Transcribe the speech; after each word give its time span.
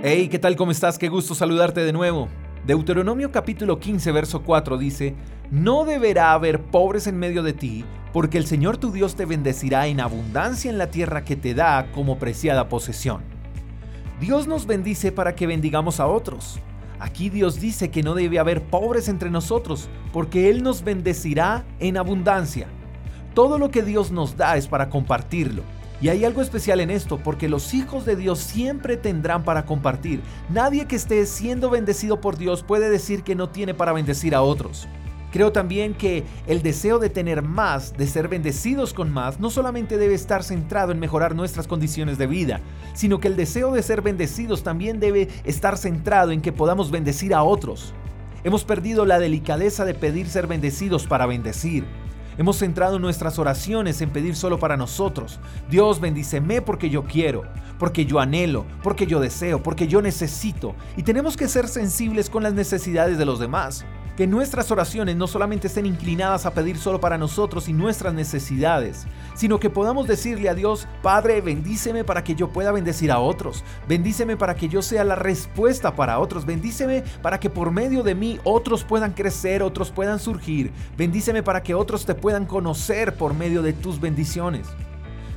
Hey, 0.00 0.28
¿qué 0.28 0.38
tal? 0.38 0.54
¿Cómo 0.54 0.70
estás? 0.70 0.96
Qué 0.96 1.08
gusto 1.08 1.34
saludarte 1.34 1.80
de 1.80 1.92
nuevo. 1.92 2.28
Deuteronomio 2.64 3.32
capítulo 3.32 3.80
15, 3.80 4.12
verso 4.12 4.44
4 4.44 4.78
dice, 4.78 5.16
No 5.50 5.84
deberá 5.84 6.34
haber 6.34 6.62
pobres 6.62 7.08
en 7.08 7.18
medio 7.18 7.42
de 7.42 7.52
ti, 7.52 7.84
porque 8.12 8.38
el 8.38 8.46
Señor 8.46 8.76
tu 8.76 8.92
Dios 8.92 9.16
te 9.16 9.26
bendecirá 9.26 9.88
en 9.88 9.98
abundancia 9.98 10.70
en 10.70 10.78
la 10.78 10.92
tierra 10.92 11.24
que 11.24 11.34
te 11.34 11.52
da 11.52 11.90
como 11.90 12.16
preciada 12.16 12.68
posesión. 12.68 13.22
Dios 14.20 14.46
nos 14.46 14.66
bendice 14.66 15.10
para 15.10 15.34
que 15.34 15.48
bendigamos 15.48 15.98
a 15.98 16.06
otros. 16.06 16.60
Aquí 17.00 17.28
Dios 17.28 17.60
dice 17.60 17.90
que 17.90 18.04
no 18.04 18.14
debe 18.14 18.38
haber 18.38 18.62
pobres 18.62 19.08
entre 19.08 19.30
nosotros, 19.30 19.88
porque 20.12 20.48
Él 20.48 20.62
nos 20.62 20.84
bendecirá 20.84 21.66
en 21.80 21.96
abundancia. 21.96 22.68
Todo 23.34 23.58
lo 23.58 23.72
que 23.72 23.82
Dios 23.82 24.12
nos 24.12 24.36
da 24.36 24.56
es 24.56 24.68
para 24.68 24.90
compartirlo. 24.90 25.64
Y 26.00 26.08
hay 26.08 26.24
algo 26.24 26.42
especial 26.42 26.80
en 26.80 26.90
esto, 26.90 27.18
porque 27.18 27.48
los 27.48 27.74
hijos 27.74 28.04
de 28.04 28.14
Dios 28.14 28.38
siempre 28.38 28.96
tendrán 28.96 29.42
para 29.42 29.64
compartir. 29.64 30.20
Nadie 30.48 30.86
que 30.86 30.96
esté 30.96 31.26
siendo 31.26 31.70
bendecido 31.70 32.20
por 32.20 32.38
Dios 32.38 32.62
puede 32.62 32.88
decir 32.88 33.24
que 33.24 33.34
no 33.34 33.48
tiene 33.48 33.74
para 33.74 33.92
bendecir 33.92 34.34
a 34.34 34.42
otros. 34.42 34.88
Creo 35.30 35.52
también 35.52 35.92
que 35.92 36.24
el 36.46 36.62
deseo 36.62 36.98
de 36.98 37.10
tener 37.10 37.42
más, 37.42 37.92
de 37.92 38.06
ser 38.06 38.28
bendecidos 38.28 38.94
con 38.94 39.12
más, 39.12 39.40
no 39.40 39.50
solamente 39.50 39.98
debe 39.98 40.14
estar 40.14 40.42
centrado 40.42 40.90
en 40.90 41.00
mejorar 41.00 41.34
nuestras 41.34 41.66
condiciones 41.66 42.16
de 42.16 42.26
vida, 42.26 42.60
sino 42.94 43.20
que 43.20 43.28
el 43.28 43.36
deseo 43.36 43.72
de 43.72 43.82
ser 43.82 44.00
bendecidos 44.00 44.62
también 44.62 45.00
debe 45.00 45.28
estar 45.44 45.76
centrado 45.76 46.30
en 46.30 46.40
que 46.40 46.52
podamos 46.52 46.90
bendecir 46.90 47.34
a 47.34 47.42
otros. 47.42 47.92
Hemos 48.42 48.64
perdido 48.64 49.04
la 49.04 49.18
delicadeza 49.18 49.84
de 49.84 49.94
pedir 49.94 50.28
ser 50.28 50.46
bendecidos 50.46 51.06
para 51.06 51.26
bendecir. 51.26 51.84
Hemos 52.38 52.58
centrado 52.58 53.00
nuestras 53.00 53.40
oraciones 53.40 54.00
en 54.00 54.10
pedir 54.10 54.36
solo 54.36 54.60
para 54.60 54.76
nosotros. 54.76 55.40
Dios 55.68 56.00
bendíceme 56.00 56.62
porque 56.62 56.88
yo 56.88 57.04
quiero, 57.04 57.42
porque 57.80 58.06
yo 58.06 58.20
anhelo, 58.20 58.64
porque 58.84 59.08
yo 59.08 59.18
deseo, 59.18 59.60
porque 59.60 59.88
yo 59.88 60.00
necesito. 60.00 60.76
Y 60.96 61.02
tenemos 61.02 61.36
que 61.36 61.48
ser 61.48 61.66
sensibles 61.66 62.30
con 62.30 62.44
las 62.44 62.54
necesidades 62.54 63.18
de 63.18 63.24
los 63.24 63.40
demás 63.40 63.84
que 64.18 64.26
nuestras 64.26 64.72
oraciones 64.72 65.14
no 65.14 65.28
solamente 65.28 65.68
estén 65.68 65.86
inclinadas 65.86 66.44
a 66.44 66.52
pedir 66.52 66.76
solo 66.76 66.98
para 66.98 67.16
nosotros 67.18 67.68
y 67.68 67.72
nuestras 67.72 68.12
necesidades, 68.12 69.06
sino 69.36 69.60
que 69.60 69.70
podamos 69.70 70.08
decirle 70.08 70.48
a 70.48 70.56
Dios, 70.56 70.88
Padre, 71.02 71.40
bendíceme 71.40 72.02
para 72.02 72.24
que 72.24 72.34
yo 72.34 72.48
pueda 72.48 72.72
bendecir 72.72 73.12
a 73.12 73.20
otros, 73.20 73.62
bendíceme 73.86 74.36
para 74.36 74.56
que 74.56 74.68
yo 74.68 74.82
sea 74.82 75.04
la 75.04 75.14
respuesta 75.14 75.94
para 75.94 76.18
otros, 76.18 76.46
bendíceme 76.46 77.04
para 77.22 77.38
que 77.38 77.48
por 77.48 77.70
medio 77.70 78.02
de 78.02 78.16
mí 78.16 78.40
otros 78.42 78.82
puedan 78.82 79.12
crecer, 79.12 79.62
otros 79.62 79.92
puedan 79.92 80.18
surgir, 80.18 80.72
bendíceme 80.96 81.44
para 81.44 81.62
que 81.62 81.76
otros 81.76 82.04
te 82.04 82.16
puedan 82.16 82.44
conocer 82.44 83.14
por 83.14 83.34
medio 83.34 83.62
de 83.62 83.72
tus 83.72 84.00
bendiciones. 84.00 84.66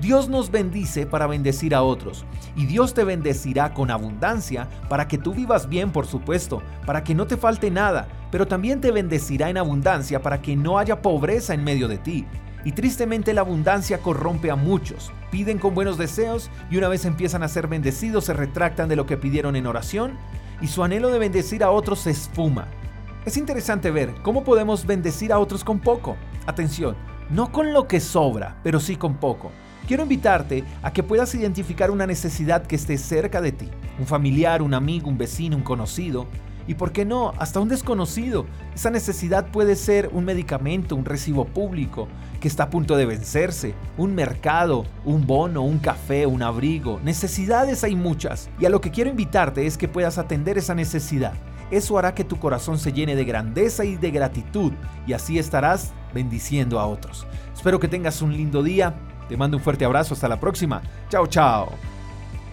Dios 0.00 0.30
nos 0.30 0.50
bendice 0.50 1.04
para 1.04 1.26
bendecir 1.26 1.74
a 1.74 1.82
otros 1.82 2.24
y 2.56 2.64
Dios 2.64 2.94
te 2.94 3.04
bendecirá 3.04 3.74
con 3.74 3.90
abundancia 3.90 4.66
para 4.88 5.06
que 5.06 5.18
tú 5.18 5.34
vivas 5.34 5.68
bien, 5.68 5.92
por 5.92 6.06
supuesto, 6.06 6.62
para 6.86 7.04
que 7.04 7.14
no 7.14 7.26
te 7.26 7.36
falte 7.36 7.70
nada, 7.70 8.08
pero 8.32 8.48
también 8.48 8.80
te 8.80 8.90
bendecirá 8.90 9.50
en 9.50 9.58
abundancia 9.58 10.22
para 10.22 10.40
que 10.40 10.56
no 10.56 10.78
haya 10.78 11.02
pobreza 11.02 11.52
en 11.52 11.62
medio 11.62 11.86
de 11.86 11.98
ti. 11.98 12.26
Y 12.64 12.72
tristemente 12.72 13.34
la 13.34 13.42
abundancia 13.42 13.98
corrompe 13.98 14.50
a 14.50 14.56
muchos. 14.56 15.12
Piden 15.30 15.58
con 15.58 15.74
buenos 15.74 15.98
deseos 15.98 16.50
y 16.70 16.78
una 16.78 16.88
vez 16.88 17.04
empiezan 17.04 17.42
a 17.42 17.48
ser 17.48 17.66
bendecidos 17.66 18.24
se 18.24 18.32
retractan 18.32 18.88
de 18.88 18.96
lo 18.96 19.04
que 19.04 19.18
pidieron 19.18 19.54
en 19.54 19.66
oración 19.66 20.16
y 20.62 20.68
su 20.68 20.82
anhelo 20.82 21.10
de 21.10 21.18
bendecir 21.18 21.62
a 21.62 21.70
otros 21.70 22.00
se 22.00 22.10
esfuma. 22.10 22.68
Es 23.26 23.36
interesante 23.36 23.90
ver 23.90 24.14
cómo 24.22 24.44
podemos 24.44 24.86
bendecir 24.86 25.30
a 25.30 25.38
otros 25.38 25.62
con 25.62 25.80
poco. 25.80 26.16
Atención, 26.46 26.96
no 27.28 27.52
con 27.52 27.74
lo 27.74 27.86
que 27.86 28.00
sobra, 28.00 28.56
pero 28.62 28.80
sí 28.80 28.96
con 28.96 29.16
poco. 29.16 29.52
Quiero 29.86 30.04
invitarte 30.04 30.64
a 30.82 30.90
que 30.90 31.02
puedas 31.02 31.34
identificar 31.34 31.90
una 31.90 32.06
necesidad 32.06 32.66
que 32.66 32.76
esté 32.76 32.96
cerca 32.96 33.42
de 33.42 33.52
ti, 33.52 33.68
un 33.98 34.06
familiar, 34.06 34.62
un 34.62 34.72
amigo, 34.72 35.10
un 35.10 35.18
vecino, 35.18 35.56
un 35.56 35.62
conocido, 35.62 36.28
y 36.66 36.74
por 36.74 36.92
qué 36.92 37.04
no, 37.04 37.32
hasta 37.38 37.60
un 37.60 37.68
desconocido. 37.68 38.46
Esa 38.74 38.90
necesidad 38.90 39.46
puede 39.46 39.76
ser 39.76 40.10
un 40.12 40.24
medicamento, 40.24 40.96
un 40.96 41.04
recibo 41.04 41.44
público 41.44 42.08
que 42.40 42.48
está 42.48 42.64
a 42.64 42.70
punto 42.70 42.96
de 42.96 43.06
vencerse, 43.06 43.74
un 43.96 44.14
mercado, 44.14 44.84
un 45.04 45.26
bono, 45.26 45.62
un 45.62 45.78
café, 45.78 46.26
un 46.26 46.42
abrigo. 46.42 47.00
Necesidades 47.04 47.84
hay 47.84 47.94
muchas, 47.94 48.50
y 48.58 48.66
a 48.66 48.70
lo 48.70 48.80
que 48.80 48.90
quiero 48.90 49.10
invitarte 49.10 49.66
es 49.66 49.78
que 49.78 49.88
puedas 49.88 50.18
atender 50.18 50.58
esa 50.58 50.74
necesidad. 50.74 51.34
Eso 51.70 51.98
hará 51.98 52.14
que 52.14 52.24
tu 52.24 52.38
corazón 52.38 52.78
se 52.78 52.92
llene 52.92 53.16
de 53.16 53.24
grandeza 53.24 53.84
y 53.84 53.96
de 53.96 54.10
gratitud, 54.10 54.72
y 55.06 55.12
así 55.12 55.38
estarás 55.38 55.92
bendiciendo 56.12 56.78
a 56.78 56.86
otros. 56.86 57.26
Espero 57.54 57.80
que 57.80 57.88
tengas 57.88 58.20
un 58.20 58.36
lindo 58.36 58.62
día 58.62 58.94
te 59.32 59.36
mando 59.38 59.56
un 59.56 59.62
fuerte 59.62 59.84
abrazo, 59.86 60.12
hasta 60.12 60.28
la 60.28 60.38
próxima. 60.38 60.82
Chao, 61.08 61.26
chao. 61.26 61.72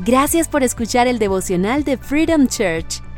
Gracias 0.00 0.46
por 0.46 0.62
escuchar 0.62 1.06
el 1.06 1.18
devocional 1.18 1.84
de 1.84 1.96
Freedom 1.96 2.46
Church 2.46 3.00